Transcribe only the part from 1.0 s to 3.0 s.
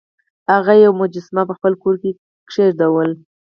مجسمه په خپل کور کې کیښوده.